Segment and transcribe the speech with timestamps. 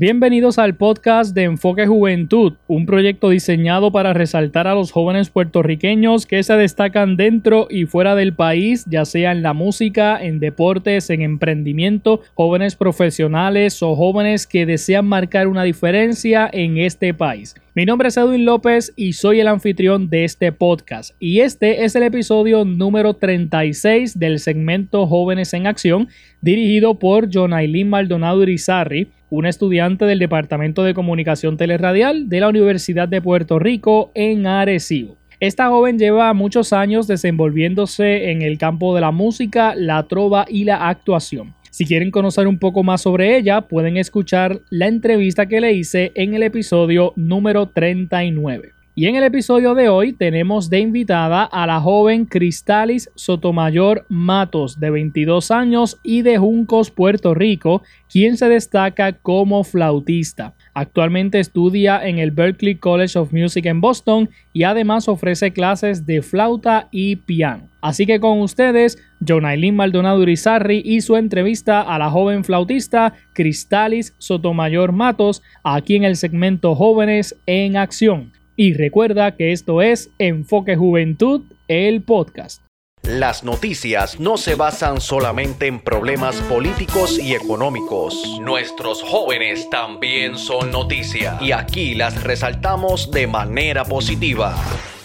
[0.00, 6.24] Bienvenidos al podcast de Enfoque Juventud, un proyecto diseñado para resaltar a los jóvenes puertorriqueños
[6.24, 11.10] que se destacan dentro y fuera del país, ya sea en la música, en deportes,
[11.10, 17.54] en emprendimiento, jóvenes profesionales o jóvenes que desean marcar una diferencia en este país.
[17.74, 21.14] Mi nombre es Edwin López y soy el anfitrión de este podcast.
[21.20, 26.08] Y este es el episodio número 36 del segmento Jóvenes en Acción,
[26.40, 33.08] dirigido por Jonailin Maldonado Irizarry una estudiante del Departamento de Comunicación Teleradial de la Universidad
[33.08, 35.16] de Puerto Rico en Arecibo.
[35.38, 40.64] Esta joven lleva muchos años desenvolviéndose en el campo de la música, la trova y
[40.64, 41.54] la actuación.
[41.70, 46.12] Si quieren conocer un poco más sobre ella, pueden escuchar la entrevista que le hice
[46.14, 48.79] en el episodio número 39.
[49.00, 54.78] Y en el episodio de hoy tenemos de invitada a la joven Cristalis Sotomayor Matos,
[54.78, 57.82] de 22 años y de Juncos, Puerto Rico,
[58.12, 60.54] quien se destaca como flautista.
[60.74, 66.20] Actualmente estudia en el Berklee College of Music en Boston y además ofrece clases de
[66.20, 67.70] flauta y piano.
[67.80, 74.14] Así que con ustedes, Jonailin Maldonado Urizarri y su entrevista a la joven flautista Cristalis
[74.18, 78.38] Sotomayor Matos, aquí en el segmento Jóvenes en Acción.
[78.62, 82.60] Y recuerda que esto es Enfoque Juventud, el podcast.
[83.00, 88.38] Las noticias no se basan solamente en problemas políticos y económicos.
[88.42, 94.54] Nuestros jóvenes también son noticia y aquí las resaltamos de manera positiva.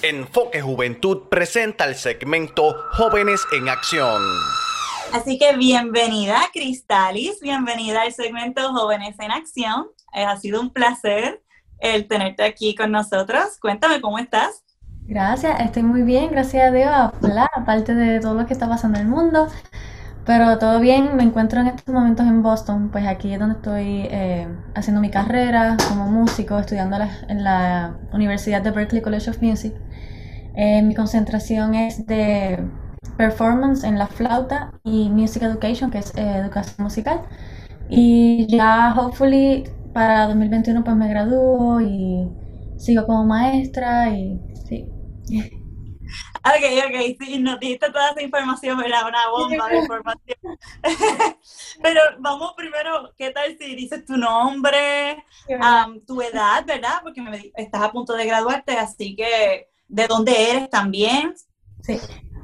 [0.02, 4.22] Enfoque Juventud presenta el segmento Jóvenes en Acción.
[5.14, 9.88] Así que bienvenida Cristalis, bienvenida al segmento Jóvenes en Acción.
[10.14, 11.45] Eh, ha sido un placer
[11.80, 13.58] el tenerte aquí con nosotros.
[13.60, 14.64] Cuéntame cómo estás.
[15.08, 16.92] Gracias, estoy muy bien, gracias a Dios,
[17.56, 19.48] aparte de todo lo que está pasando en el mundo.
[20.26, 24.08] Pero todo bien, me encuentro en estos momentos en Boston, pues aquí es donde estoy
[24.10, 29.76] eh, haciendo mi carrera como músico, estudiando en la Universidad de Berklee College of Music.
[30.56, 32.68] Eh, mi concentración es de
[33.18, 37.22] performance en la flauta y music education, que es eh, educación musical.
[37.88, 42.28] Y ya, hopefully, para 2021 pues me gradúo y
[42.78, 44.86] sigo como maestra y sí.
[46.46, 50.38] Ok, ok, sí, nos diste toda esa información, era una bomba de información.
[51.82, 55.24] Pero vamos primero, ¿qué tal si dices tu nombre,
[56.06, 57.00] tu edad, verdad?
[57.02, 61.34] Porque me, estás a punto de graduarte, así que, ¿de dónde eres también?
[61.82, 62.00] Sí,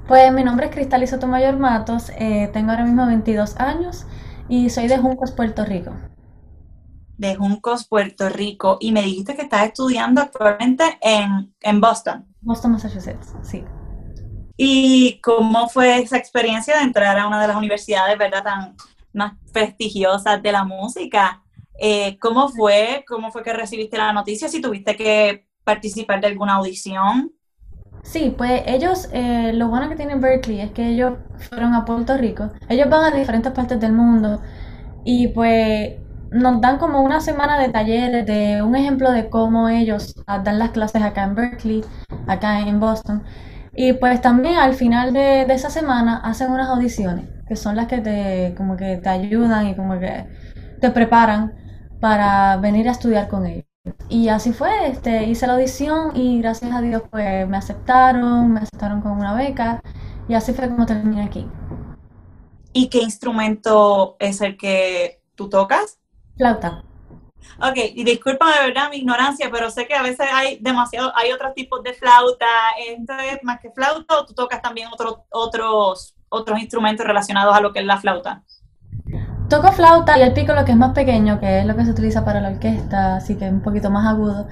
[0.08, 4.08] pues mi nombre es Cristal Sotomayor Matos, eh, tengo ahora mismo 22 años
[4.50, 5.94] y soy de Juncos, Puerto Rico
[7.22, 12.26] de Juncos, Puerto Rico, y me dijiste que estás estudiando actualmente en, en Boston.
[12.42, 13.64] Boston, Massachusetts, sí.
[14.58, 18.76] ¿Y cómo fue esa experiencia de entrar a una de las universidades, verdad, tan
[19.14, 21.44] más prestigiosas de la música?
[21.80, 23.06] Eh, ¿Cómo fue?
[23.08, 24.48] ¿Cómo fue que recibiste la noticia?
[24.48, 27.32] Si tuviste que participar de alguna audición.
[28.02, 32.18] Sí, pues ellos, eh, lo bueno que tienen Berkeley es que ellos fueron a Puerto
[32.18, 32.50] Rico.
[32.68, 34.42] Ellos van a diferentes partes del mundo
[35.06, 40.16] y pues nos dan como una semana de talleres, de un ejemplo de cómo ellos
[40.26, 41.84] dan las clases acá en Berkeley,
[42.26, 43.24] acá en Boston.
[43.74, 48.00] Y pues también al final de, esa semana hacen unas audiciones, que son las que
[48.00, 50.26] te, como que te ayudan y como que
[50.80, 51.54] te preparan
[52.00, 53.66] para venir a estudiar con ellos.
[54.10, 58.62] Y así fue, este, hice la audición y gracias a Dios pues me aceptaron, me
[58.62, 59.82] aceptaron con una beca
[60.28, 61.48] y así fue como terminé aquí.
[62.74, 66.01] ¿Y qué instrumento es el que tú tocas?
[66.38, 66.84] Flauta.
[67.60, 71.32] Ok, y disculpa de verdad mi ignorancia, pero sé que a veces hay demasiado, hay
[71.32, 72.46] otros tipos de flauta.
[72.88, 77.62] ¿Esto es más que flauta o tú tocas también otros otros, otros instrumentos relacionados a
[77.62, 78.44] lo que es la flauta?
[79.50, 81.92] Toco flauta y el pico lo que es más pequeño, que es lo que se
[81.92, 84.48] utiliza para la orquesta, así que es un poquito más agudo.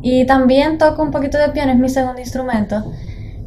[0.00, 2.84] Y también toco un poquito de piano, es mi segundo instrumento,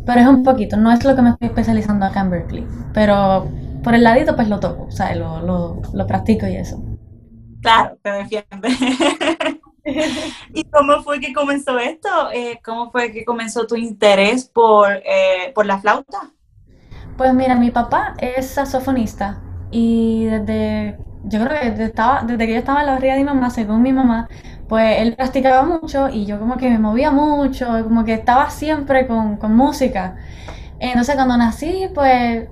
[0.06, 2.68] pero es un poquito, no es lo que me estoy especializando acá en Berkeley.
[2.94, 3.48] Pero
[3.84, 6.84] por el ladito pues lo toco, o sea, lo, lo, lo practico y eso.
[7.62, 8.70] Claro, te defiende.
[10.54, 12.10] ¿Y cómo fue que comenzó esto?
[12.34, 16.34] Eh, ¿Cómo fue que comenzó tu interés por, eh, por la flauta?
[17.18, 19.42] Pues mira, mi papá es saxofonista
[19.72, 23.20] y desde, yo creo que desde, estaba, desde que yo estaba en la barriga de
[23.22, 24.30] mi mamá, según mi mamá,
[24.68, 29.08] pues él practicaba mucho y yo como que me movía mucho, como que estaba siempre
[29.08, 30.18] con, con música.
[30.80, 32.50] Entonces cuando nací, pues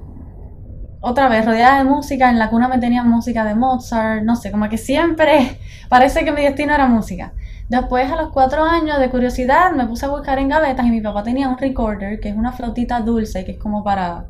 [1.07, 4.51] otra vez rodeada de música, en la cuna me tenía música de Mozart, no sé,
[4.51, 5.59] como que siempre
[5.89, 7.33] parece que mi destino era música.
[7.69, 11.01] Después, a los cuatro años de curiosidad, me puse a buscar en gavetas y mi
[11.01, 14.25] papá tenía un recorder, que es una flautita dulce, que es como para,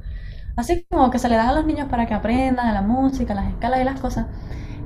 [0.57, 3.48] así como que se le da a los niños para que aprendan la música, las
[3.48, 4.25] escalas y las cosas.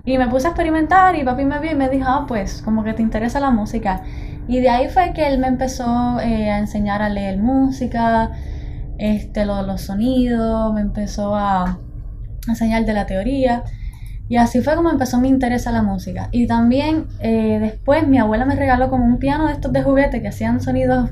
[0.06, 2.84] Y me puse a experimentar y papi me vio y me dijo, ah, pues como
[2.84, 4.04] que te interesa la música.
[4.48, 8.32] Y de ahí fue que él me empezó eh, a enseñar a leer música,
[9.00, 11.80] este, los sonidos, me empezó a
[12.48, 13.64] enseñar de la teoría.
[14.28, 16.30] Y así fue como empezó mi interés a la música.
[16.32, 20.22] Y también eh, después mi abuela me regaló como un piano de estos de juguete
[20.22, 21.10] que hacían sonidos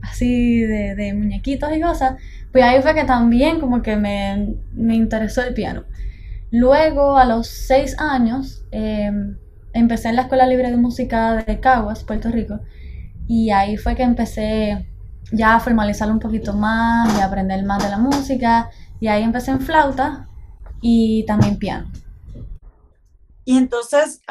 [0.00, 2.14] así de, de muñequitos y cosas.
[2.52, 5.84] Pues ahí fue que también como que me, me interesó el piano.
[6.50, 9.36] Luego, a los seis años, em,
[9.72, 12.60] empecé en la Escuela Libre de Música de Caguas, Puerto Rico,
[13.26, 14.86] y ahí fue que empecé
[15.34, 18.70] ya formalizarlo un poquito más y aprender más de la música,
[19.00, 20.28] y ahí empecé en flauta
[20.80, 21.90] y también piano.
[23.44, 24.22] Y entonces,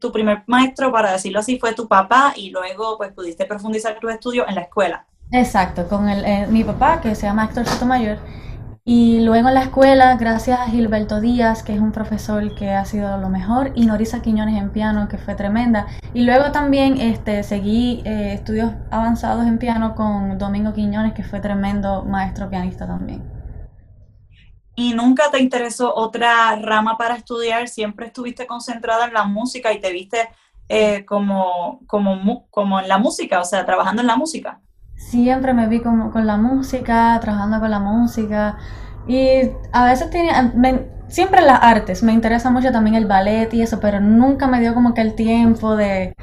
[0.00, 4.12] tu primer maestro, para decirlo así, fue tu papá y luego pues pudiste profundizar tus
[4.12, 5.06] estudios en la escuela.
[5.32, 8.18] Exacto, con el, eh, mi papá, que se llama Héctor Sotomayor,
[8.84, 12.84] y luego en la escuela, gracias a Gilberto Díaz, que es un profesor que ha
[12.84, 15.86] sido lo mejor, y Norisa Quiñones en piano, que fue tremenda.
[16.12, 21.38] Y luego también este, seguí eh, estudios avanzados en piano con Domingo Quiñones, que fue
[21.38, 23.22] tremendo maestro pianista también.
[24.74, 27.68] ¿Y nunca te interesó otra rama para estudiar?
[27.68, 30.28] ¿Siempre estuviste concentrada en la música y te viste
[30.68, 34.60] eh, como, como, como en la música, o sea, trabajando en la música?
[35.10, 38.56] Siempre me vi con, con la música, trabajando con la música.
[39.06, 40.52] Y a veces tenía,
[41.08, 44.74] siempre las artes, me interesa mucho también el ballet y eso, pero nunca me dio
[44.74, 46.14] como que el tiempo de,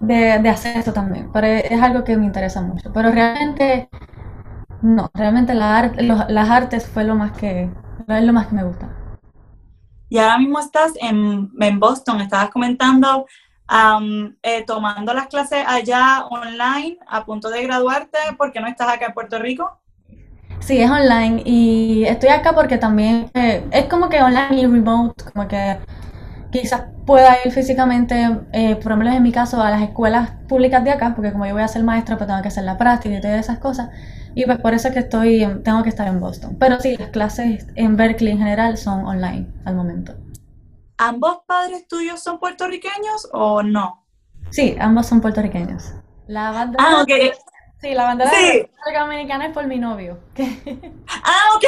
[0.00, 1.30] de, hacer esto también.
[1.32, 2.92] Pero es algo que me interesa mucho.
[2.92, 3.88] Pero realmente,
[4.82, 5.92] no, realmente la
[6.28, 7.70] las artes fue lo más que,
[8.08, 8.88] es lo más que me gusta.
[10.08, 13.26] Y ahora mismo estás en Boston, estabas comentando
[14.42, 19.06] eh, tomando las clases allá online a punto de graduarte, ¿por qué no estás acá
[19.06, 19.78] en Puerto Rico?
[20.60, 25.24] Sí, es online y estoy acá porque también eh, es como que online y remote,
[25.32, 25.78] como que
[26.50, 30.82] quizás pueda ir físicamente, eh, por lo menos en mi caso, a las escuelas públicas
[30.84, 33.16] de acá, porque como yo voy a ser maestra, pues tengo que hacer la práctica
[33.16, 33.90] y todas esas cosas.
[34.34, 36.56] Y pues por eso es que estoy, tengo que estar en Boston.
[36.58, 40.14] Pero sí, las clases en Berkeley en general son online al momento.
[40.98, 44.04] ¿Ambos padres tuyos son puertorriqueños o no?
[44.50, 45.92] Sí, ambos son puertorriqueños.
[46.26, 47.04] La bandera, ah.
[47.80, 48.66] Sí, la bandera sí.
[48.92, 50.18] Dominicana es por mi novio.
[51.24, 51.64] ah, ok.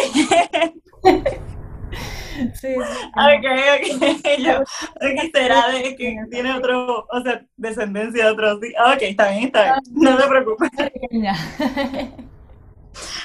[2.55, 2.75] sí, sí.
[2.75, 3.47] Ok,
[3.77, 4.39] ok.
[4.39, 4.61] Yo,
[4.97, 8.57] okay, será de que tiene otro, o sea, descendencia de otros.
[8.57, 9.77] Ok, está bien, está bien.
[9.93, 10.71] No te preocupes.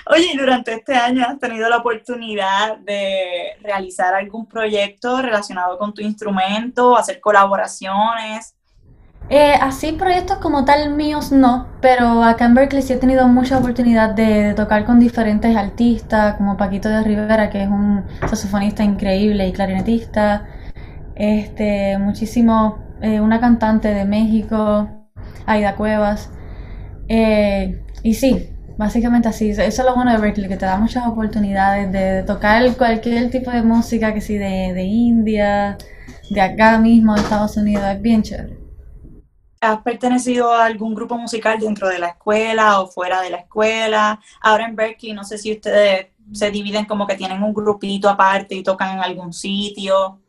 [0.08, 6.02] Oye, durante este año has tenido la oportunidad de realizar algún proyecto relacionado con tu
[6.02, 8.56] instrumento, hacer colaboraciones.
[9.30, 13.58] Eh, así proyectos como tal míos no, pero acá en Berkeley sí he tenido mucha
[13.58, 19.48] oportunidad de, tocar con diferentes artistas, como Paquito de Rivera, que es un saxofonista increíble
[19.48, 20.48] y clarinetista,
[21.16, 24.90] este, muchísimo, eh, una cantante de México,
[25.48, 26.30] Aida Cuevas,
[27.08, 31.08] eh, y sí, Básicamente así, eso es lo bueno de Berkeley, que te da muchas
[31.08, 35.78] oportunidades de, tocar cualquier tipo de música, que sí, de, de India,
[36.30, 38.58] de acá mismo, de Estados Unidos, es bien chévere.
[39.62, 44.20] ¿Has pertenecido a algún grupo musical dentro de la escuela o fuera de la escuela?
[44.42, 48.56] Ahora en Berkeley, no sé si ustedes se dividen como que tienen un grupito aparte
[48.56, 50.20] y tocan en algún sitio.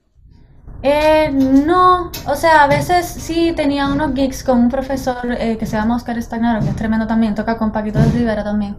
[0.82, 5.66] Eh, no, o sea, a veces sí tenía unos gigs con un profesor eh, que
[5.66, 8.76] se llama Oscar Stagnaro, que es tremendo también, toca con Paquito de Rivera también,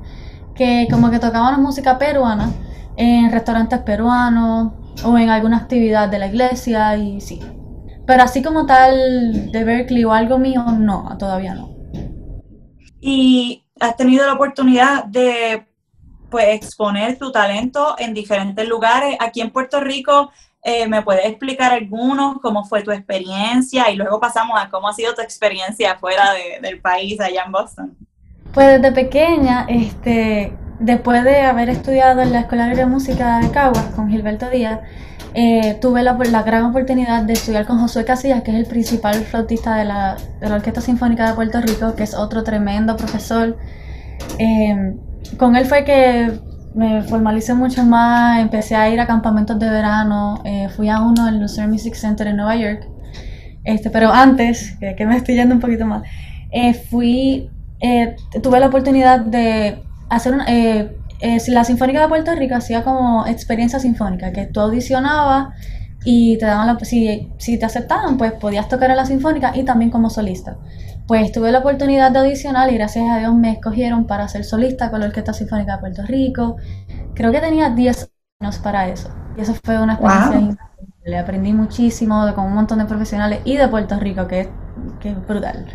[0.56, 2.50] que como que tocaban música peruana
[2.96, 4.74] en restaurantes peruanos
[5.04, 7.40] o en alguna actividad de la iglesia y sí.
[8.06, 11.76] Pero así como tal de Berkeley o algo mío, no, todavía no.
[13.02, 15.68] ¿Y has tenido la oportunidad de
[16.30, 19.18] pues exponer tu talento en diferentes lugares?
[19.20, 20.32] Aquí en Puerto Rico
[20.64, 23.90] eh, ¿Me puedes explicar algunos, cómo fue tu experiencia?
[23.90, 27.98] Y luego pasamos a cómo ha sido tu experiencia fuera del país, allá en Boston.
[28.54, 33.86] Pues desde pequeña, este, después de haber estudiado en la Escuela de Música de Caguas
[33.96, 34.80] con Gilberto Díaz,
[35.34, 39.76] eh, tuve la, gran oportunidad de estudiar con Josué Casillas, que es el principal flautista
[39.76, 43.58] de la, Orquesta Sinfónica de Puerto Rico, que es otro tremendo profesor.
[44.40, 44.96] Eh,
[45.38, 46.40] con él fue que
[46.78, 51.28] me formalicé mucho más, empecé a ir a campamentos de verano, eh, fui a uno
[51.28, 52.88] en Lucerne Music Center en Nueva York,
[53.64, 56.04] este, pero antes, que, me estoy yendo un poquito más,
[56.52, 60.46] eh, fui, eh, tuve la oportunidad de hacer una,
[61.48, 65.56] la Sinfónica de Puerto Rico hacía como experiencia sinfónica, que tú audicionabas
[66.06, 69.64] y te daban la, si, si te aceptaban, pues podías tocar en la Sinfónica y
[69.64, 70.58] también como solista.
[71.08, 74.92] Pues tuve la oportunidad de audicionar y gracias a Dios me escogieron para ser solista
[74.92, 76.58] con la Orquesta Sinfónica de Puerto Rico.
[77.16, 78.12] Creo que tenía 10
[78.42, 79.10] años para eso.
[79.38, 80.58] Y eso fue una experiencia increíble.
[81.06, 84.50] Le aprendí muchísimo con un montón de profesionales y de Puerto Rico, que es,
[85.00, 85.66] que es brutal.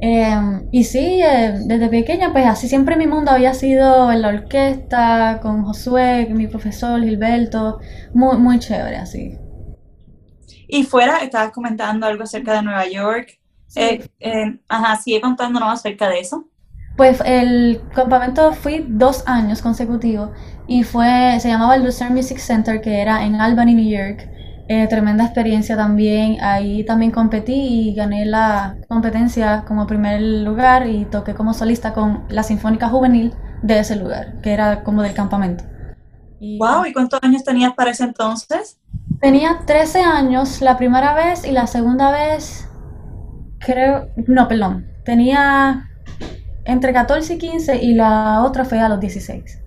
[0.00, 4.28] Em, y sí, eh, desde pequeña, pues así siempre mi mundo había sido en la
[4.28, 7.80] orquesta, con Josué, mi profesor Gilberto,
[8.14, 9.38] muy, muy chévere, así.
[10.68, 13.41] Y fuera, estabas comentando algo acerca de Nueva York.
[13.76, 16.46] Eh, eh, ajá, sigue contándonos acerca de eso.
[16.96, 20.30] Pues el campamento fui dos años consecutivos
[20.66, 24.28] y fue, se llamaba el Lucerne Music Center, que era en Albany, New York.
[24.68, 26.38] Eh, tremenda experiencia también.
[26.42, 32.24] Ahí también competí y gané la competencia como primer lugar y toqué como solista con
[32.28, 35.64] la Sinfónica Juvenil de ese lugar, que era como del campamento.
[36.40, 38.78] Y, wow, ¿y cuántos años tenías para ese entonces?
[39.20, 42.68] Tenía 13 años la primera vez y la segunda vez,
[43.64, 45.88] creo, no, perdón, tenía
[46.64, 49.60] entre 14 y 15 y la otra fue a los 16.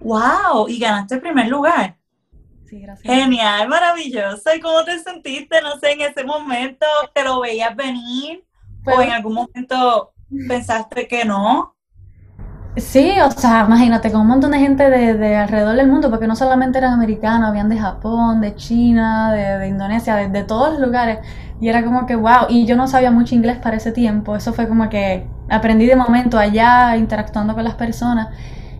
[0.00, 0.68] ¡Wow!
[0.68, 1.96] Y ganaste el primer lugar.
[2.66, 3.14] Sí, gracias.
[3.14, 4.54] Genial, maravilloso.
[4.54, 6.86] ¿Y cómo te sentiste, no sé, en ese momento?
[7.14, 8.44] ¿Te lo veías venir?
[8.84, 10.12] ¿O en algún momento
[10.48, 11.75] pensaste que no?
[12.76, 16.36] Sí, o sea, imagínate, con un montón de gente de, alrededor del mundo, porque no
[16.36, 21.20] solamente eran americanos, habían de Japón, de China, de, Indonesia, de, todos los lugares.
[21.58, 24.36] Y era como que, wow, y yo no sabía mucho inglés para ese tiempo.
[24.36, 28.28] Eso fue como que aprendí de momento allá, interactuando con las personas.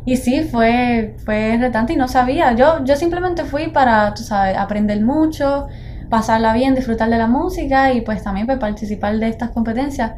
[0.05, 2.53] Y sí, fue, fue retante y no sabía.
[2.53, 5.69] Yo, yo simplemente fui para, tú sabes, aprender mucho,
[6.11, 10.13] pasarla bien, disfrutar de la música y pues también pues, participar de estas competencias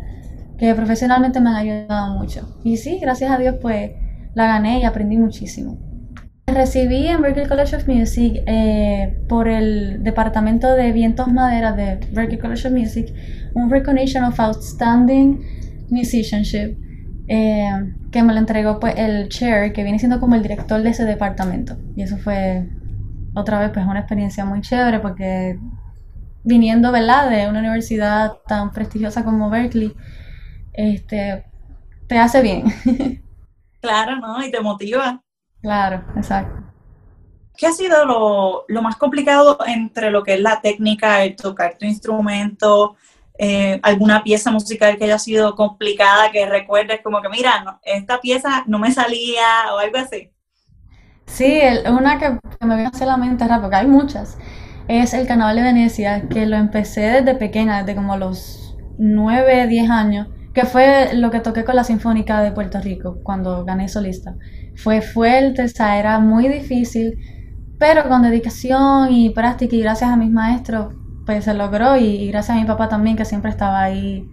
[0.58, 2.58] que profesionalmente me han ayudado mucho.
[2.64, 3.92] Y sí, gracias a Dios pues
[4.34, 5.78] la gané y aprendí muchísimo.
[6.46, 12.38] Recibí en Berklee College of Music eh, por el Departamento de Vientos Madera de Berklee
[12.38, 13.12] College of Music
[13.54, 15.40] un Recognition of Outstanding
[15.90, 16.78] Musicianship
[17.28, 17.70] eh,
[18.10, 21.04] que me lo entregó pues el chair que viene siendo como el director de ese
[21.04, 22.66] departamento y eso fue
[23.34, 25.58] otra vez pues una experiencia muy chévere porque
[26.44, 27.28] viniendo ¿verdad?
[27.28, 29.92] de una universidad tan prestigiosa como Berkeley
[30.78, 31.44] este
[32.06, 32.64] te hace bien.
[33.80, 35.22] Claro no y te motiva.
[35.62, 36.64] Claro exacto.
[37.56, 41.78] ¿Qué ha sido lo, lo, más complicado entre lo que es la técnica, el tocar
[41.78, 42.96] tu instrumento,
[43.40, 48.64] eh, alguna pieza musical que haya sido complicada que recuerdes como que, mira, esta pieza
[48.66, 50.32] no me salía o algo así.
[51.26, 52.30] Sí, una que,
[52.66, 54.38] me viene a la mente porque hay muchas,
[54.88, 59.90] es el Carnaval de Venecia, que lo empecé desde pequeña, desde como los 9, 10
[59.90, 60.28] años,
[60.58, 64.34] que fue lo que toqué con la Sinfónica de Puerto Rico cuando gané solista.
[64.74, 67.16] Fue fuerte, o era muy difícil,
[67.78, 72.56] pero con dedicación y práctica y gracias a mis maestros pues se logró y, gracias
[72.56, 74.26] a mi papá también que siempre estaba ahí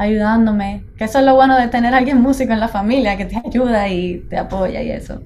[0.00, 0.84] ayudándome.
[0.96, 3.88] Que eso es lo bueno de tener alguien músico en la familia que te ayuda
[3.88, 5.20] y te apoya y eso.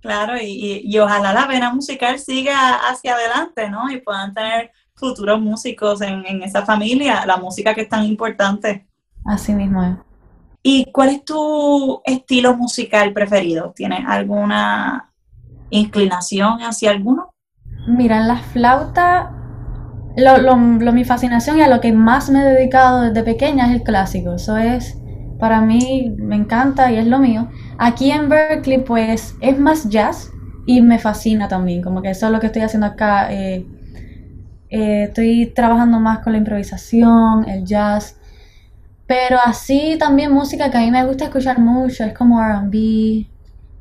[0.00, 3.90] Claro, y, ojalá la vena musical siga hacia adelante, ¿no?
[3.90, 8.87] Y puedan tener futuros músicos en, en esa familia, la música que es tan importante.
[9.28, 9.94] Así mismo es.
[10.62, 13.72] ¿Y cuál es tu estilo musical preferido?
[13.76, 15.12] ¿Tienes alguna
[15.70, 17.34] inclinación hacia alguno?
[17.86, 19.34] Mira, en la flauta
[20.16, 20.56] lo, lo,
[20.92, 24.32] mi fascinación y a lo que más me he dedicado desde pequeña es el clásico.
[24.32, 24.98] Eso es,
[25.38, 27.48] para mí, me encanta y es lo mío.
[27.76, 30.30] Aquí en Berkeley, pues, es más jazz
[30.66, 31.82] y me fascina también.
[31.82, 33.30] Como que eso es lo que estoy haciendo acá.
[33.30, 33.66] Eh,
[34.70, 38.18] eh, estoy trabajando más con la improvisación, el jazz.
[39.08, 43.26] Pero así también música que a mí me gusta escuchar mucho, es como RB.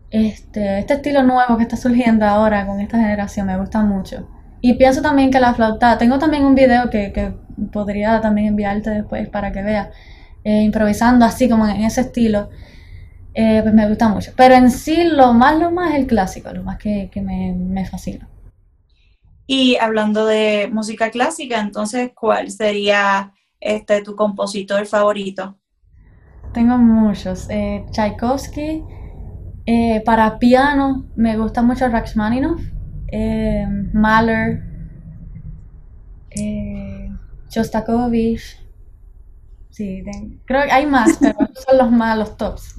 [0.10, 4.26] Este, este estilo nuevo que está surgiendo ahora con esta generación me gusta mucho.
[4.62, 7.34] Y pienso también que la flauta, tengo también un video que, que
[7.74, 9.90] podría también enviarte después para que veas,
[10.46, 12.50] eh, improvisando así como en ese estilo,
[13.34, 14.32] eh, pues me gusta mucho.
[14.38, 17.54] Pero en sí lo más, lo más es el clásico, lo más que, que me,
[17.54, 18.30] me, fascina.
[19.46, 25.58] Y hablando de música clásica, entonces, ¿cuál sería este tu compositor favorito?
[26.54, 27.48] Tengo muchos.
[27.50, 28.84] Eh, Tchaikovsky,
[30.06, 32.62] para piano me gusta mucho Rachmaninoff
[33.08, 34.64] eh, Mahler,
[36.32, 37.10] eh,
[37.50, 38.60] Shostakovich.
[39.70, 40.04] Sí,
[40.46, 41.38] creo que hay más, pero
[41.68, 42.76] son los más, los tops.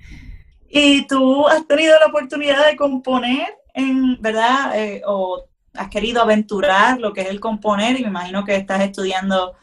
[0.70, 5.44] ¿Y tú has tenido la oportunidad de componer, en verdad, eh, o
[5.74, 9.54] has querido aventurar lo que es el componer y me imagino que estás estudiando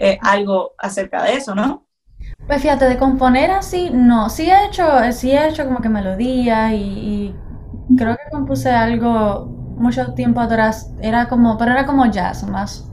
[0.00, 1.86] eh, algo acerca de eso, ¿no?
[2.46, 6.72] Pues fíjate, de componer así, no, sí he hecho, sí he hecho como que melodías
[6.72, 7.34] y
[7.96, 9.46] creo que compuse algo
[9.80, 12.90] mucho tiempo atrás, era como, pero era como jazz, más,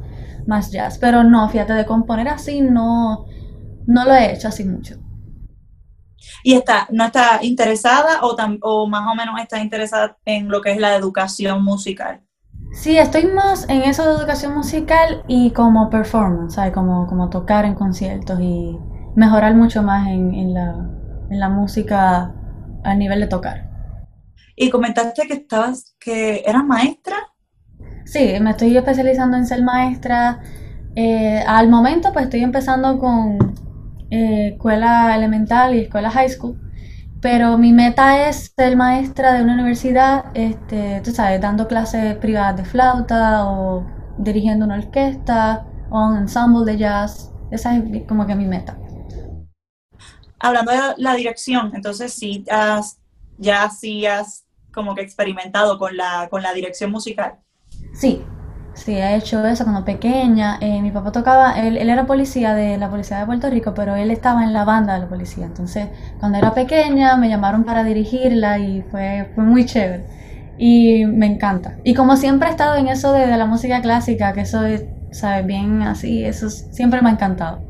[0.48, 0.98] más jazz.
[0.98, 3.26] Pero no, fíjate, de componer así no,
[3.86, 4.96] no lo he hecho así mucho.
[6.44, 10.72] ¿Y está, no está interesada o, o más o menos está interesada en lo que
[10.72, 12.27] es la educación musical?
[12.78, 16.74] Sí, estoy más en eso de educación musical y como performance, ¿sabes?
[16.74, 18.78] Como, como tocar en conciertos y
[19.16, 20.88] mejorar mucho más en, en, la,
[21.32, 22.36] en la música
[22.84, 23.68] a nivel de tocar.
[24.56, 27.16] Y comentaste que estabas, que eras maestra.
[28.06, 30.40] Sí, me estoy especializando en ser maestra.
[30.96, 33.56] Eh, al momento, pues estoy empezando con
[34.12, 36.60] eh, escuela elemental y escuela high school.
[37.22, 42.58] Pero mi meta es ser maestra de una universidad, este, tú sabes, dando clases privadas
[42.58, 43.86] de flauta o
[44.18, 47.32] dirigiendo una orquesta o un ensemble de jazz.
[47.50, 48.78] Esa es como que mi meta.
[50.40, 53.00] Hablando de la dirección, entonces sí, has,
[53.38, 57.40] ya sí has como que experimentado con la, con la dirección musical.
[57.94, 58.24] Sí,
[58.78, 60.58] sí, he hecho eso cuando pequeña.
[60.62, 63.96] Eh, mi papá tocaba, él, él, era policía de la policía de Puerto Rico, pero
[63.96, 65.46] él estaba en la banda de la policía.
[65.46, 65.88] Entonces,
[66.20, 70.06] cuando era pequeña, me llamaron para dirigirla y fue, fue muy chévere.
[70.58, 71.78] Y me encanta.
[71.84, 74.86] Y como siempre he estado en eso de, de la música clásica, que eso es,
[75.12, 75.46] ¿sabes?
[75.46, 77.67] Bien así, eso siempre me ha encantado.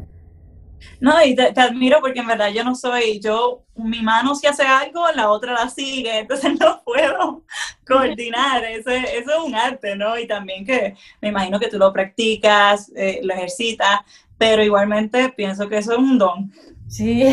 [0.99, 4.47] No, y te, te, admiro porque en verdad yo no soy, yo, mi mano si
[4.47, 7.43] hace algo, la otra la sigue, entonces no puedo
[7.85, 10.17] coordinar, eso, eso es un arte, ¿no?
[10.17, 14.01] Y también que me imagino que tú lo practicas, eh, lo ejercitas,
[14.37, 16.51] pero igualmente pienso que eso es un don.
[16.87, 17.23] Sí.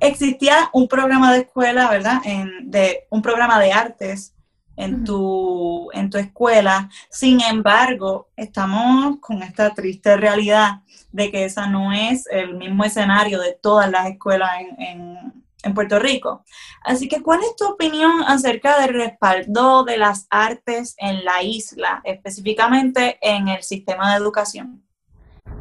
[0.00, 2.20] Existía un programa de escuela, ¿verdad?
[2.24, 4.34] En, de, un programa de artes
[4.80, 6.88] en tu, en tu escuela.
[7.10, 10.80] Sin embargo, estamos con esta triste realidad
[11.12, 15.74] de que esa no es el mismo escenario de todas las escuelas en, en, en,
[15.74, 16.44] Puerto Rico.
[16.82, 22.00] Así que, ¿cuál es tu opinión acerca del respaldo de las artes en la isla,
[22.04, 24.82] específicamente en el sistema de educación?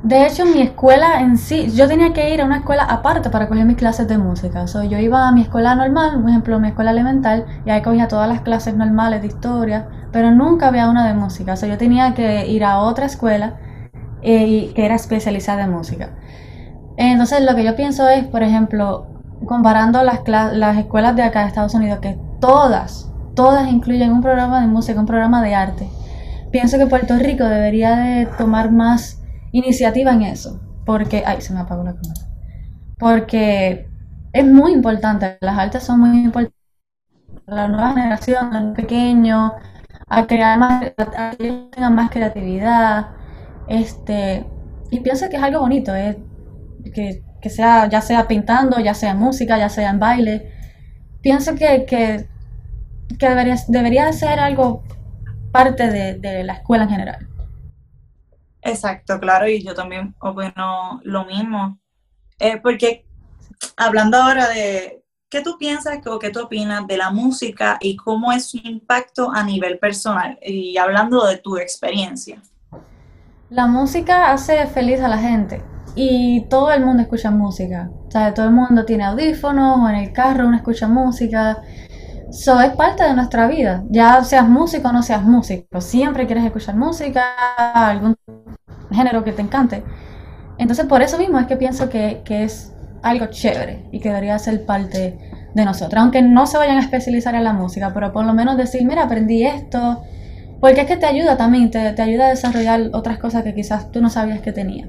[0.03, 3.49] De hecho, mi escuela en sí, yo tenía que ir a una escuela aparte para
[3.49, 4.65] coger mis clases de música.
[4.65, 8.07] So, yo iba a mi escuela normal, por ejemplo, mi escuela elemental, y ahí cogía
[8.07, 11.57] todas las clases normales de historia, pero nunca había una de música.
[11.57, 13.57] So, yo tenía que ir a otra escuela
[14.21, 16.11] eh, que era especializada en música.
[16.95, 19.07] Entonces, lo que yo pienso es, por ejemplo,
[19.45, 24.61] comparando las, las escuelas de acá de Estados Unidos, que todas, todas incluyen un programa
[24.61, 25.89] de música, un programa de arte.
[26.51, 29.18] Pienso que Puerto Rico debería de tomar más
[29.51, 32.21] iniciativa en eso, porque, ay, se me apagó la cámara,
[32.97, 33.87] porque
[34.33, 36.55] es muy importante, las artes son muy importantes.
[37.47, 39.53] La nueva generación, los pequeños,
[40.07, 43.07] a crear más, a que tengan más creatividad,
[43.67, 44.45] este,
[44.91, 46.17] y pienso que es algo bonito, es
[46.93, 50.51] que, que, sea, ya sea pintando, ya sea en música, ya sea en baile,
[51.21, 52.27] pienso que, que,
[53.19, 54.83] que debería, debería ser algo
[55.51, 57.28] parte de, de la escuela en general.
[58.61, 61.79] Exacto, claro, y yo también opino lo mismo.
[62.39, 63.05] Eh, porque
[63.77, 68.31] hablando ahora de qué tú piensas o qué tú opinas de la música y cómo
[68.31, 72.41] es su impacto a nivel personal, y hablando de tu experiencia.
[73.49, 75.61] La música hace feliz a la gente
[75.95, 77.89] y todo el mundo escucha música.
[78.07, 81.61] O sea, todo el mundo tiene audífonos o en el carro uno escucha música.
[82.29, 83.83] Eso es parte de nuestra vida.
[83.89, 87.23] Ya seas músico o no seas músico, siempre quieres escuchar música,
[87.73, 88.15] algún
[88.91, 89.83] género que te encante.
[90.57, 94.37] Entonces, por eso mismo es que pienso que, que es algo chévere y que debería
[94.37, 95.17] ser parte
[95.53, 96.01] de nosotros.
[96.01, 99.03] Aunque no se vayan a especializar en la música, pero por lo menos decir, mira,
[99.03, 100.03] aprendí esto.
[100.59, 103.91] Porque es que te ayuda también, te, te ayuda a desarrollar otras cosas que quizás
[103.91, 104.87] tú no sabías que tenía.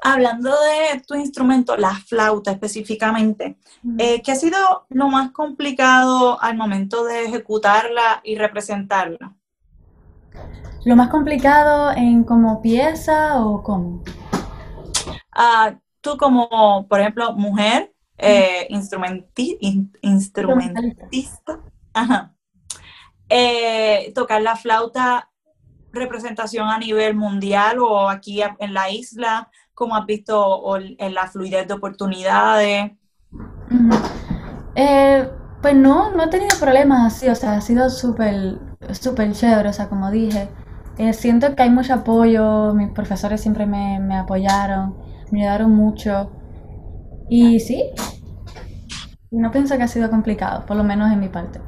[0.00, 3.58] Hablando de tu instrumento, la flauta específicamente,
[3.98, 9.34] eh, ¿qué ha sido lo más complicado al momento de ejecutarla y representarla?
[10.84, 14.04] ¿Lo más complicado en como pieza o cómo?
[15.36, 21.60] Uh, tú como, por ejemplo, mujer, eh, instrumenti in instrumentista,
[21.92, 22.34] ajá.
[23.28, 25.30] Eh, tocar la flauta,
[25.92, 31.68] representación a nivel mundial o aquí en la isla, ¿Cómo has visto en la fluidez
[31.68, 32.90] de oportunidades?
[34.74, 35.30] Eh,
[35.62, 38.58] pues no, no he tenido problemas así, o sea, ha sido súper,
[38.90, 40.48] súper chévere, o sea, como dije.
[40.98, 44.96] Eh, siento que hay mucho apoyo, mis profesores siempre me, me apoyaron,
[45.30, 46.32] me ayudaron mucho.
[47.28, 47.84] Y sí,
[49.30, 51.60] no pienso que ha sido complicado, por lo menos en mi parte.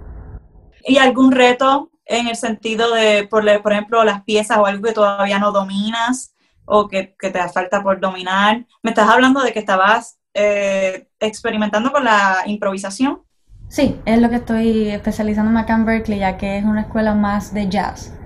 [0.84, 4.94] ¿Y algún reto en el sentido de, por, por ejemplo, las piezas o algo que
[4.94, 6.34] todavía no dominas?
[6.70, 8.64] O que, que te falta por dominar.
[8.82, 13.22] Me estás hablando de que estabas eh, experimentando con la improvisación.
[13.68, 17.52] Sí, es lo que estoy especializándome acá en Berkeley, ya que es una escuela más
[17.52, 18.16] de jazz.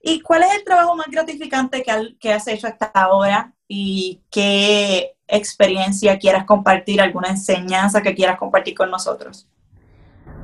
[0.00, 3.52] ¿Y cuál es el trabajo más gratificante que, que has hecho hasta ahora?
[3.66, 9.48] ¿Y qué experiencia quieras compartir, alguna enseñanza que quieras compartir con nosotros?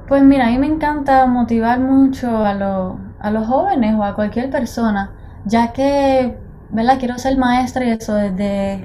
[0.06, 4.50] Pues mira, a mí me encanta motivar mucho a, a los jóvenes o a cualquier
[4.50, 6.36] persona, ya que,
[6.74, 6.98] ¿verdad?
[6.98, 8.84] Quiero ser maestra y eso desde...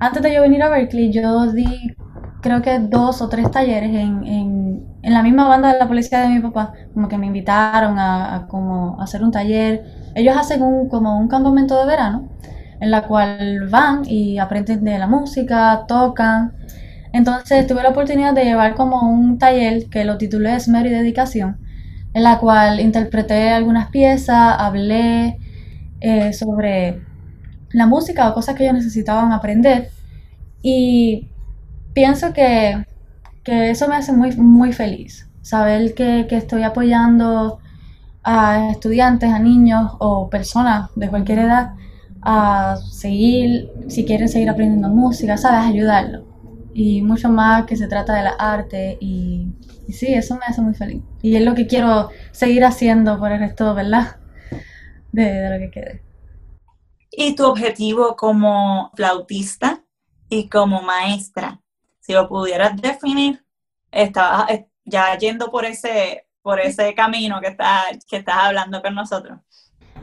[0.00, 1.96] Antes de yo venir a Berkeley, yo di
[2.40, 6.28] creo que dos o tres talleres en, en, la misma banda de la policía de
[6.28, 9.84] mi papá, como que me invitaron a, como hacer un taller.
[10.14, 12.28] Ellos hacen un, como un campamento de verano,
[12.80, 16.52] en la cual van y aprenden de la música, tocan.
[17.12, 21.58] Entonces tuve la oportunidad de llevar como un taller que lo titulé Esmero y Dedicación,
[22.14, 25.38] en la cual interpreté algunas piezas, hablé
[26.00, 27.07] eh, sobre
[27.70, 29.90] la música o cosas que ellos necesitaban aprender.
[30.62, 31.28] Y
[31.92, 32.84] pienso que,
[33.44, 37.60] eso me hace muy, muy feliz, saber que, que estoy apoyando
[38.22, 41.70] a estudiantes, a niños o personas de cualquier edad
[42.20, 46.28] a seguir, si quieren seguir aprendiendo música, sabes, ayudarlos
[46.78, 49.48] y mucho más que se trata de la arte y,
[49.88, 51.02] sí, eso me hace muy feliz.
[51.22, 54.16] Y es lo que quiero seguir haciendo por el resto, ¿verdad?
[55.10, 56.02] De, lo que quede.
[57.20, 59.82] ¿Y tu objetivo como flautista
[60.28, 61.60] y como maestra?
[61.98, 63.44] Si lo pudieras definir,
[63.90, 64.46] estabas
[64.84, 69.40] ya yendo por ese, por ese camino que estás, que estás hablando con nosotros.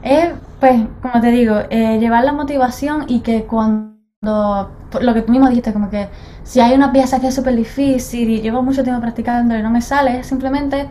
[0.03, 5.31] Es, pues, como te digo, eh, llevar la motivación y que cuando lo que tú
[5.31, 6.09] mismo dijiste, como que
[6.43, 9.71] si hay una pieza que es súper difícil y llevo mucho tiempo practicando y no
[9.71, 10.89] me sale, es simplemente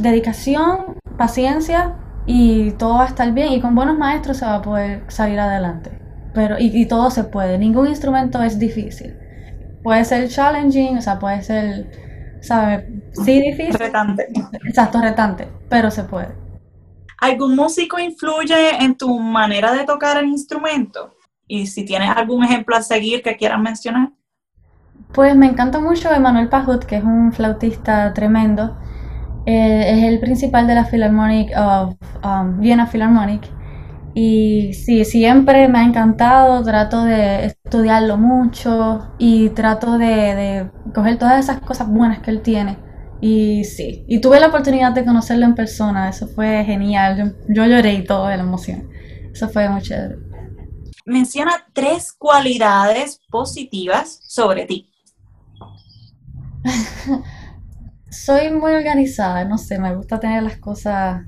[0.00, 4.62] dedicación, paciencia y todo va a estar bien y con buenos maestros se va a
[4.62, 5.90] poder salir adelante.
[6.32, 9.16] Pero, y, todo se puede, ningún instrumento es difícil.
[9.82, 12.84] Puede ser challenging, o sea, puede ser, ¿sabes?
[13.24, 13.74] Sí, difícil.
[13.74, 14.28] Retante.
[14.64, 16.28] Exacto, retante, pero se puede.
[17.18, 21.14] ¿Algún músico influye en tu manera de tocar el instrumento?
[21.46, 24.10] Y si tienes algún ejemplo a seguir que quieras mencionar.
[25.12, 28.78] Pues me encanta mucho Emanuel Pajut, que es un flautista tremendo.
[29.46, 33.42] Eh, es el principal de la Philharmonic of um, Vienna Philharmonic.
[34.14, 41.16] Y sí, siempre me ha encantado, trato de estudiarlo mucho y trato de, de, coger
[41.16, 42.76] todas esas cosas buenas que él tiene.
[43.20, 47.16] Y sí, y tuve la oportunidad de conocerlo en persona, eso fue genial.
[47.16, 48.88] Yo, yo lloré y todo de la emoción.
[49.32, 50.30] Eso fue muy chévere
[51.10, 54.90] menciona tres cualidades positivas sobre ti.
[58.10, 61.22] Soy muy organizada, no sé, me gusta tener las cosas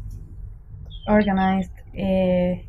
[1.06, 1.72] organized.
[1.94, 2.68] Eh,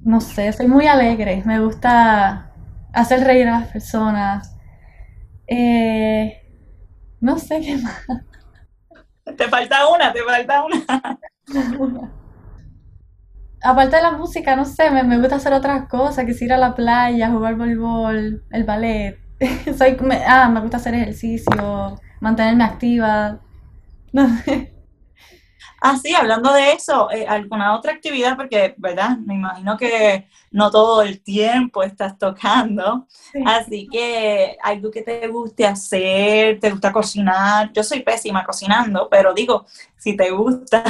[0.00, 2.52] no sé, soy muy alegre, me gusta
[2.92, 4.56] hacer reír a las personas.
[5.46, 6.42] Eh,
[7.20, 8.06] no sé qué más.
[9.36, 11.20] Te falta una, te falta una.
[13.62, 16.74] aparte de la música, no sé, me, gusta hacer otras cosas, que ir a la
[16.74, 19.18] playa, jugar voleibol, el ballet.
[19.78, 23.40] Soy, me, ah, me gusta hacer ejercicio, mantenerme activa.
[24.12, 24.72] No sé.
[25.82, 28.36] Ah, sí, hablando de eso, eh, ¿alguna otra actividad?
[28.36, 29.16] Porque, ¿verdad?
[29.18, 33.06] Me imagino que no todo el tiempo estás tocando.
[33.46, 37.72] Así que algo que te guste hacer, te gusta cocinar.
[37.72, 39.64] Yo soy pésima cocinando, pero digo,
[39.96, 40.84] si te gusta.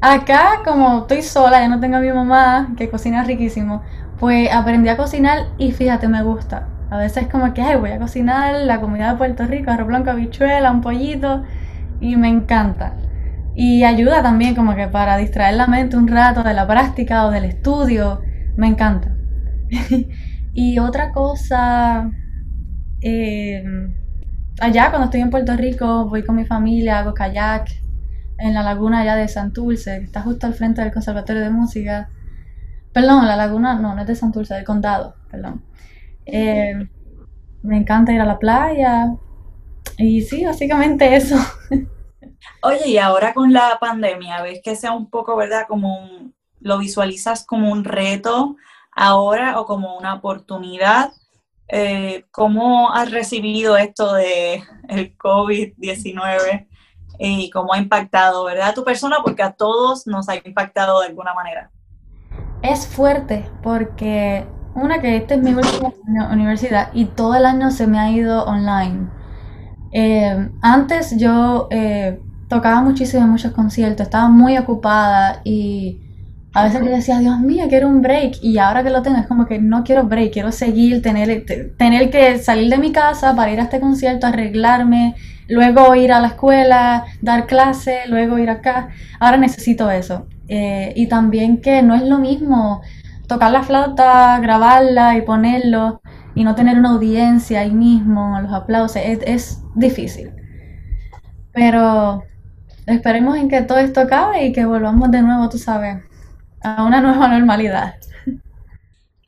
[0.00, 3.82] Acá, como estoy sola, ya no tengo a mi mamá, que cocina riquísimo,
[4.18, 6.68] pues aprendí a cocinar y fíjate, me gusta.
[6.90, 10.10] A veces como que, ay, voy a cocinar la comida de Puerto Rico, arroz blanco,
[10.10, 11.42] habichuela, un pollito,
[12.00, 12.96] y me encanta.
[13.54, 17.30] Y ayuda también como que para distraer la mente un rato de la práctica o
[17.30, 18.20] del estudio,
[18.56, 19.14] me encanta.
[20.54, 22.10] y otra cosa,
[23.00, 23.64] eh,
[24.60, 27.68] allá cuando estoy en Puerto Rico, voy con mi familia, hago kayak,
[28.38, 32.08] en la laguna allá de Santurce, que está justo al frente del Conservatorio de Música.
[32.92, 35.62] Perdón, la laguna, no, no es de Santurce, del condado, perdón.
[36.26, 36.88] Eh,
[37.62, 39.14] me encanta ir a la playa.
[39.98, 41.36] Y sí, básicamente eso.
[42.62, 46.78] Oye, y ahora con la pandemia, ¿ves que sea un poco, verdad, como un, lo
[46.78, 48.56] visualizas como un reto
[48.92, 51.12] ahora o como una oportunidad?
[51.68, 56.68] Eh, ¿Cómo has recibido esto de el COVID-19
[57.18, 58.70] y cómo ha impactado, ¿verdad?
[58.70, 61.70] A tu persona, porque a todos nos ha impactado de alguna manera.
[62.62, 65.92] Es fuerte porque una que esta es mi última
[66.32, 69.08] universidad y todo el año se me ha ido online.
[69.92, 76.00] Eh, antes yo eh, tocaba muchísimo en muchos conciertos, estaba muy ocupada y
[76.54, 78.36] a veces yo decía, Dios mío, quiero un break.
[78.40, 81.44] Y ahora que lo tengo, es como que no quiero break, quiero seguir, tener,
[81.76, 85.16] tener que salir de mi casa para ir a este concierto, arreglarme,
[85.48, 88.90] luego ir a la escuela, dar clase, luego ir acá.
[89.18, 90.28] Ahora necesito eso.
[90.46, 92.82] Eh, y también que no es lo mismo
[93.26, 96.00] tocar la flauta, grabarla y ponerlo
[96.34, 100.32] y no tener una audiencia ahí mismo, los aplausos, es, es difícil.
[101.52, 102.24] Pero
[102.86, 106.02] esperemos en que todo esto acabe y que volvamos de nuevo, tú sabes,
[106.62, 107.94] a una nueva normalidad.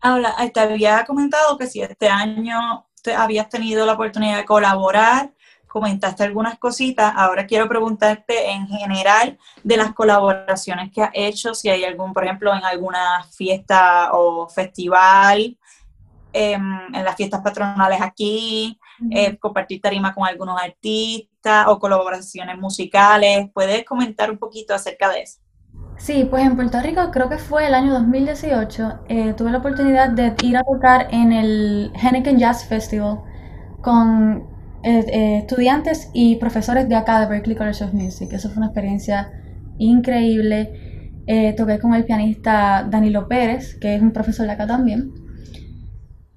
[0.00, 5.32] Habla, te había comentado que si este año te habías tenido la oportunidad de colaborar,
[5.76, 11.68] comentaste algunas cositas, ahora quiero preguntarte en general de las colaboraciones que has hecho, si
[11.68, 15.58] hay algún, por ejemplo, en alguna fiesta o festival,
[16.32, 23.50] em, en las fiestas patronales aquí, eh, compartir tarima con algunos artistas o colaboraciones musicales.
[23.52, 25.40] ¿Puedes comentar un poquito acerca de eso?
[25.98, 30.08] Sí, pues en Puerto Rico creo que fue el año 2018, eh, tuve la oportunidad
[30.08, 33.20] de ir a tocar en el Henneken Jazz Festival
[33.82, 34.55] con
[34.86, 38.32] eh, eh, estudiantes y profesores de acá de Berklee College of Music.
[38.32, 39.30] Eso fue una experiencia
[39.78, 41.12] increíble.
[41.56, 45.12] toqué con el pianista Danilo Pérez, que es un profesor de acá también.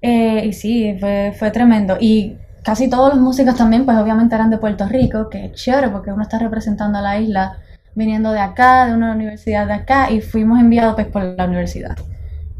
[0.02, 1.96] y sí, fue, fue tremendo.
[2.00, 5.88] Y casi todos los músicos también, pues obviamente eran de Puerto Rico, que es chévere
[5.90, 7.58] porque uno está representando a la isla
[7.94, 11.96] viniendo de acá, de una universidad de acá, y fuimos enviados pues por la universidad.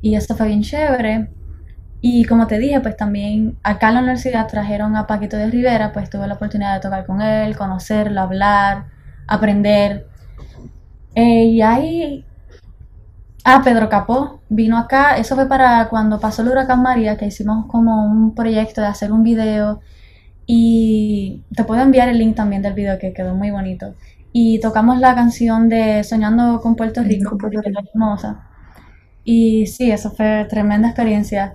[0.03, 1.31] Y eso fue bien chévere.
[2.00, 5.92] Y como te dije, pues también acá en la universidad trajeron a Paquito de Rivera,
[5.92, 8.86] pues tuve la oportunidad de tocar con él, conocerlo, hablar,
[9.26, 10.06] aprender.
[11.14, 12.24] Eh, y ahí...
[13.44, 17.66] Ah, Pedro Capó vino acá, eso fue para cuando pasó el huracán María, que hicimos
[17.66, 19.80] como un proyecto de hacer un video.
[20.46, 23.94] Y te puedo enviar el link también del video que quedó muy bonito
[24.32, 28.48] y tocamos la canción de Soñando con Puerto Rico, porque es hermosa.
[29.24, 31.54] Y sí, eso fue tremenda experiencia.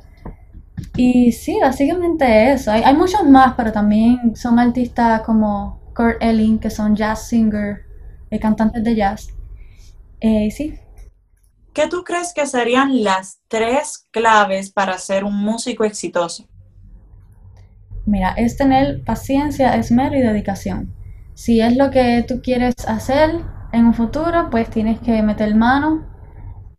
[0.95, 2.71] Y sí, básicamente eso.
[2.71, 7.85] Hay, hay muchos más, pero también son artistas como Kurt Elling, que son jazz singer,
[8.29, 9.29] eh, cantantes de jazz.
[10.19, 10.79] Eh, sí.
[11.73, 16.47] ¿Qué tú crees que serían las tres claves para ser un músico exitoso?
[18.05, 20.93] Mira, es tener paciencia, esmero y dedicación
[21.35, 26.07] si es lo que tú quieres hacer en un futuro, pues tienes que meter mano,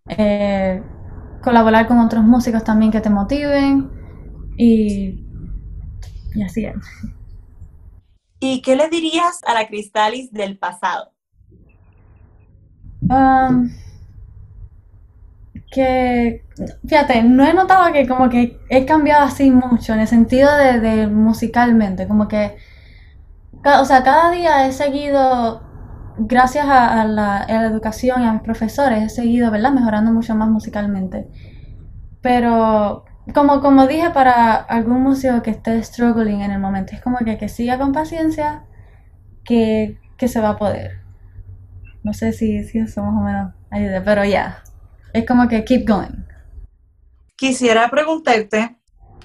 [0.09, 0.83] eh,
[1.47, 3.89] colaborar con otros músicos también que te motiven
[4.59, 5.25] y,
[6.35, 6.75] y así es.
[8.41, 11.13] ¿Y qué le dirías a la Cristalis del pasado?
[13.03, 13.71] Um,
[15.71, 16.45] que,
[16.85, 21.07] fíjate, no he notado que como que he cambiado así mucho en el sentido de
[21.07, 22.57] musicalmente, como que
[23.81, 25.63] o sea, cada día he seguido,
[26.19, 29.73] gracias a, la, educación y a mis profesores, he seguido, ¿verdad?
[29.73, 31.29] Mejorando mucho más musicalmente.
[32.21, 37.19] Pero, como, como dije, para algún músico que esté struggling en el momento, es como
[37.19, 38.65] que, que siga con paciencia,
[39.45, 41.01] que, se va a poder.
[42.03, 44.63] No sé si, si eso más o menos ayuda, pero ya.
[45.13, 46.25] Es como que keep going.
[47.37, 48.77] Quisiera preguntarte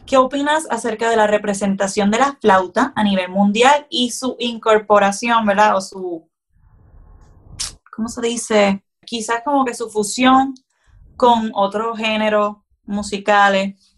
[0.06, 5.46] ¿Qué opinas acerca de la representación de la flauta a nivel mundial y su incorporación,
[5.46, 5.78] ¿verdad?
[5.78, 6.28] O su,
[7.92, 8.84] ¿cómo se dice?
[9.06, 10.54] Quizás como que su fusión
[11.16, 13.96] con otros géneros musicales.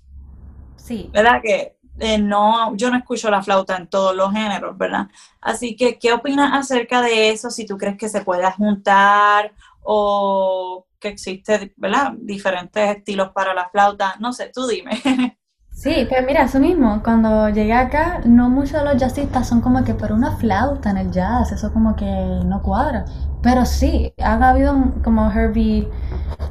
[0.75, 1.09] Sí.
[1.13, 1.41] ¿Verdad?
[1.41, 5.07] Que eh, no, yo no escucho la flauta en todos los géneros, ¿verdad?
[5.41, 7.49] Así que, ¿qué opinas acerca de eso?
[7.49, 12.13] Si tú crees que se pueda juntar o que existe, ¿verdad?
[12.17, 14.15] Diferentes estilos para la flauta.
[14.19, 15.01] No sé, tú dime.
[15.75, 19.83] Sí, pero mira, eso mismo, cuando llegué acá, no muchos de los jazzistas son como
[19.83, 23.05] que, por una flauta en el jazz, eso como que no cuadra.
[23.43, 25.89] Pero sí, ha habido como Herbie,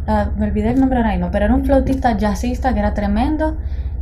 [0.07, 3.57] uh, me olvidé el nombre ahora mismo, pero era un flautista jazzista que era tremendo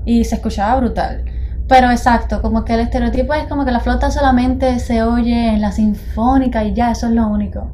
[0.04, 1.24] y se escuchaba brutal.
[1.68, 5.60] Pero exacto, como que el estereotipo es como que la flauta solamente se oye en
[5.60, 7.70] la sinfónica y ya, eso es lo único.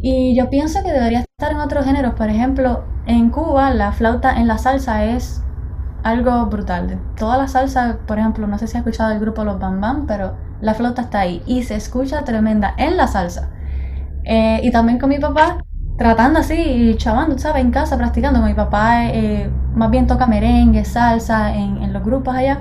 [0.00, 4.36] Y yo pienso que debería estar en otros géneros, por ejemplo, en Cuba la flauta
[4.36, 5.42] en la salsa es
[6.04, 7.00] algo brutal.
[7.18, 10.06] Toda la salsa, por ejemplo, no sé si has escuchado el grupo Los Bam Bam,
[10.06, 13.48] pero la flauta está ahí y se escucha tremenda en la salsa.
[14.32, 15.64] Eh, y también con mi papá,
[15.98, 17.64] tratando así y chavando, ¿sabes?
[17.64, 18.40] En casa, practicando.
[18.42, 22.60] Mi papá eh, más bien toca merengue, salsa en, los grupos allá.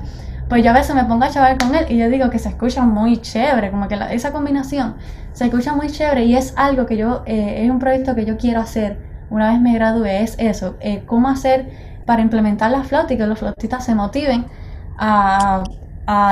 [0.49, 2.49] Pues yo a veces me pongo a chavar con él y yo digo que se
[2.49, 4.95] escucha muy chévere, como que esa combinación
[5.31, 8.35] se escucha muy chévere y es algo que yo, eh, es un proyecto que yo
[8.37, 8.97] quiero hacer
[9.29, 11.69] una vez me gradué, es eso, cómo hacer
[12.07, 14.47] para implementar la flauta y que los flautistas se motiven
[14.97, 15.63] a,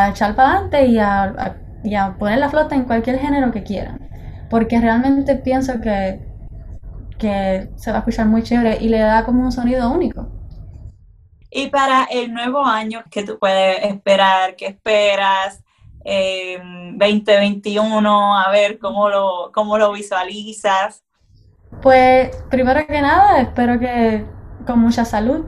[0.10, 4.07] echar para adelante y a, poner la flauta en cualquier género que quieran.
[4.50, 6.22] Porque realmente pienso que,
[7.18, 10.32] que se va a escuchar muy chévere y le da como un sonido único.
[11.50, 14.56] Y para el nuevo año, ¿qué tú puedes esperar?
[14.56, 15.64] ¿Qué esperas?
[16.08, 21.04] 2021, a ver cómo lo, cómo lo visualizas.
[21.82, 24.26] Pues primero que nada, espero que
[24.66, 25.46] con mucha salud,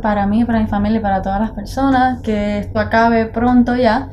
[0.00, 4.10] para mí, para mi familia y para todas las personas, que esto acabe pronto ya.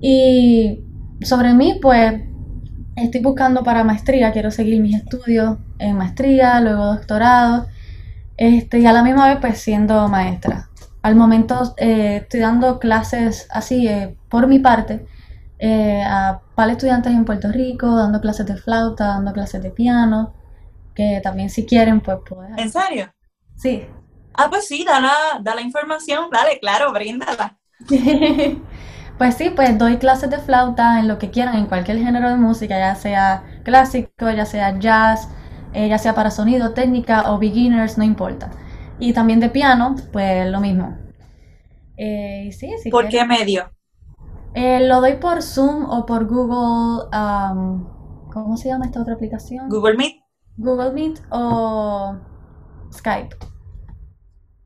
[0.00, 0.82] Y
[1.22, 2.22] sobre mí, pues
[2.96, 7.66] estoy buscando para maestría, quiero seguir mis estudios en maestría, luego doctorado,
[8.36, 10.68] este, y a la misma vez pues siendo maestra.
[11.02, 15.06] Al momento eh, estoy dando clases así eh, por mi parte
[15.58, 20.34] eh, a para estudiantes en Puerto Rico, dando clases de flauta, dando clases de piano,
[20.94, 22.58] que también si quieren pues pueden.
[22.58, 23.12] ¿En serio?
[23.56, 23.86] Sí.
[24.34, 27.58] Ah, pues sí, da la, da la información, dale, claro, bríndala.
[29.18, 32.36] Pues sí, pues doy clases de flauta en lo que quieran, en cualquier género de
[32.36, 35.30] música, ya sea clásico, ya sea jazz,
[35.72, 38.50] eh, ya sea para sonido, técnica o beginners, no importa.
[38.98, 40.98] Y también de piano, pues lo mismo.
[41.96, 42.90] Eh, sí, sí.
[42.90, 43.70] ¿Por qué medio?
[44.54, 47.08] Eh, lo doy por Zoom o por Google.
[47.12, 49.68] um, ¿Cómo se llama esta otra aplicación?
[49.70, 50.16] Google Meet.
[50.58, 52.16] Google Meet o
[52.92, 53.34] Skype.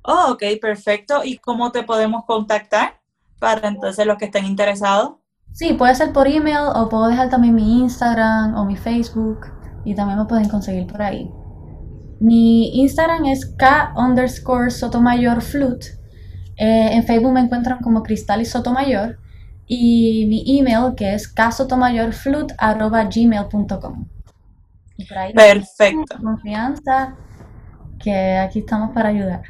[0.02, 1.22] Oh, ok, perfecto.
[1.24, 2.99] ¿Y cómo te podemos contactar
[3.40, 5.14] para entonces los que estén interesados?
[5.52, 9.46] Sí, puede ser por email o puedo dejar también mi Instagram o mi Facebook
[9.84, 11.28] y también me pueden conseguir por ahí.
[12.20, 15.86] Mi Instagram es K underscore Sotomayor Flute.
[16.56, 19.18] Eh, en Facebook me encuentran como Cristal y Sotomayor.
[19.66, 21.26] Y mi email que es
[25.16, 26.18] ahí Perfecto.
[26.22, 27.16] confianza
[27.98, 29.42] que aquí estamos para ayudar.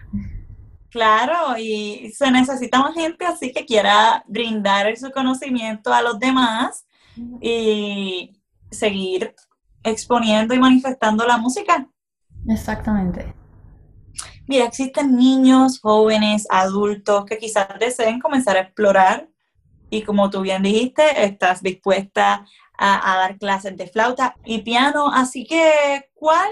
[0.91, 6.85] Claro, y se necesita más gente así que quiera brindar su conocimiento a los demás
[7.41, 8.37] y
[8.71, 9.35] seguir
[9.85, 11.87] exponiendo y manifestando la música.
[12.49, 13.35] Exactamente.
[14.49, 19.29] Mira, existen niños, jóvenes, adultos que quizás deseen comenzar a explorar
[19.91, 25.13] y como tú bien dijiste, estás dispuesta a, a dar clases de flauta y piano,
[25.13, 26.51] así que ¿cuál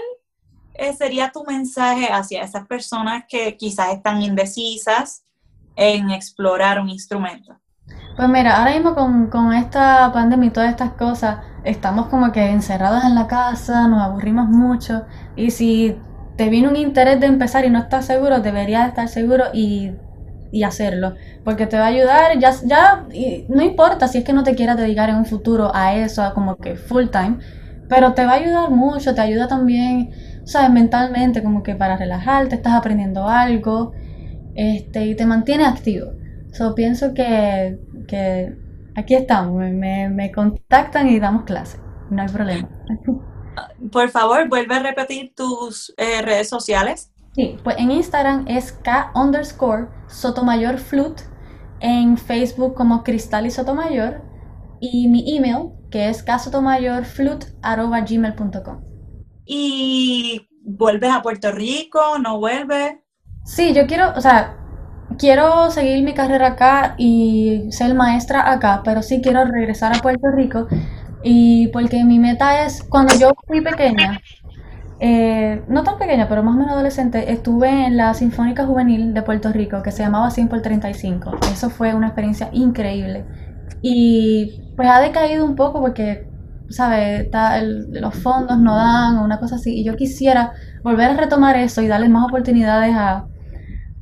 [0.79, 5.23] eh, sería tu mensaje hacia esas personas que quizás están indecisas
[5.75, 7.57] en explorar un instrumento?
[8.15, 8.95] Pues mira, ahora mismo
[9.29, 14.01] con, esta pandemia y todas estas cosas, estamos como que encerrados en la casa, nos
[14.01, 15.97] aburrimos mucho y si
[16.35, 19.91] te viene un interés de empezar y no estás seguro, deberías estar seguro y,
[20.51, 21.15] y hacerlo,
[21.45, 24.55] porque te va a ayudar, ya, ya y no importa si es que no te
[24.55, 27.39] quieras dedicar en un futuro a eso, a como que full time,
[27.87, 30.11] pero te va a ayudar mucho, te ayuda también,
[30.49, 33.91] sabes, mentalmente, como que para relajarte, estás aprendiendo algo,
[34.55, 36.11] este, y te mantiene activo.
[36.51, 38.53] So, pienso que, que
[38.95, 42.69] aquí estamos, me, me, contactan y damos clase, no hay problema.
[43.91, 47.11] Por favor, vuelve a repetir tus eh, redes sociales.
[47.33, 51.23] Sí, pues en Instagram es K underscore Sotomayor Flute,
[51.79, 54.23] en Facebook como Cristal y Sotomayor,
[54.79, 58.88] y mi email que es ksotomayorflute.gmail.com.
[59.51, 61.99] ¿Y vuelves a Puerto Rico?
[62.21, 62.97] ¿No vuelves?
[63.45, 64.57] Sí, yo quiero, o sea,
[65.17, 70.27] quiero seguir mi carrera acá y ser maestra acá, pero sí quiero regresar a Puerto
[70.31, 70.67] Rico
[71.23, 74.21] y porque mi meta es, cuando yo fui pequeña,
[74.99, 79.23] eh, no tan pequeña, pero más o menos adolescente, estuve en la Sinfónica Juvenil de
[79.23, 81.31] Puerto Rico que se llamaba 100 por 35.
[81.51, 83.25] Eso fue una experiencia increíble.
[83.81, 86.27] Y pues ha decaído un poco porque,
[86.69, 87.27] ¿sabes?
[87.89, 89.79] Los fondos no dan o una cosa así.
[89.79, 90.53] Y yo quisiera
[90.83, 93.25] volver a retomar eso y darle más oportunidades a,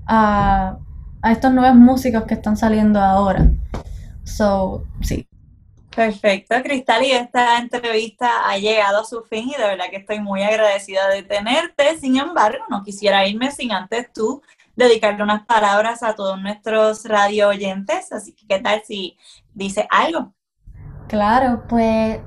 [0.07, 0.77] a,
[1.21, 3.49] a estos nuevos músicos que están saliendo ahora.
[4.23, 5.27] So, sí.
[5.95, 10.19] Perfecto, Cristal, y esta entrevista ha llegado a su fin y de verdad que estoy
[10.19, 11.97] muy agradecida de tenerte.
[11.97, 14.43] Sin embargo, no quisiera irme sin antes tú
[14.75, 18.11] dedicarle unas palabras a todos nuestros radio oyentes.
[18.11, 19.17] Así que, ¿qué tal si
[19.55, 20.35] dice algo?
[21.07, 22.19] Claro, pues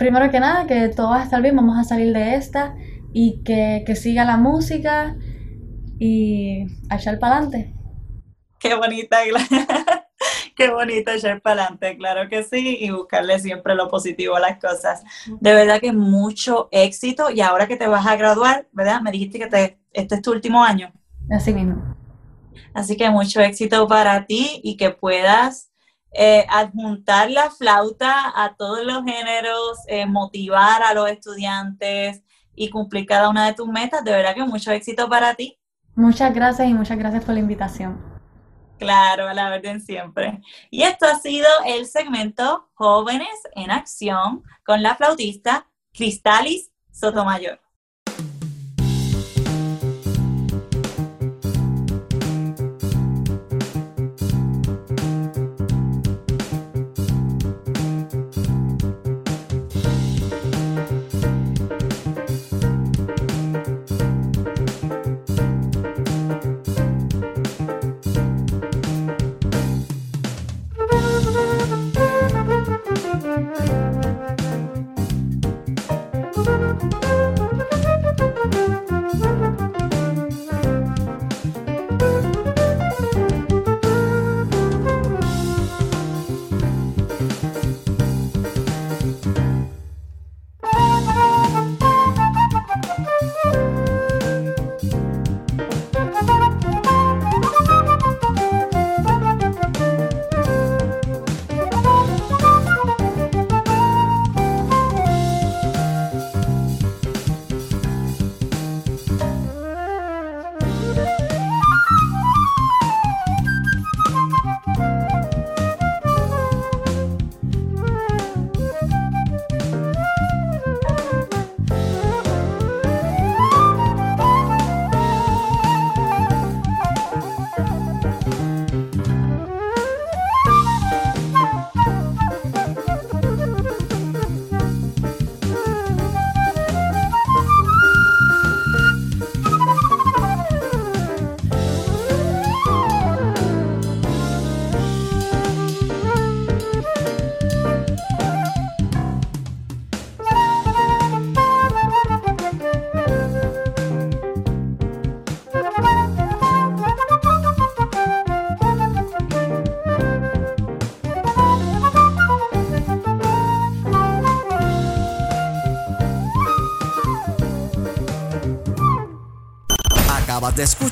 [0.00, 2.74] primero que nada, que todo va a estar bien, vamos a salir de esta
[3.12, 5.14] y que, que siga la música
[5.98, 7.74] y a echar para adelante.
[8.58, 9.18] Qué bonita,
[10.56, 14.58] qué bonito echar para adelante, claro que sí, y buscarle siempre lo positivo a las
[14.58, 15.04] cosas.
[15.38, 19.02] De verdad que mucho éxito y ahora que te vas a graduar, ¿verdad?
[19.02, 20.94] Me dijiste que te, este es tu último año.
[21.30, 21.94] Así mismo.
[22.72, 25.69] Así que mucho éxito para ti y que puedas
[26.12, 32.22] eh, adjuntar la flauta a todos los géneros, eh, motivar a los estudiantes
[32.54, 34.04] y cumplir cada una de tus metas.
[34.04, 35.58] De verdad que mucho éxito para ti.
[35.94, 38.00] Muchas gracias y muchas gracias por la invitación.
[38.78, 40.40] Claro, a la orden siempre.
[40.70, 47.60] Y esto ha sido el segmento Jóvenes en Acción con la flautista Cristalis Sotomayor.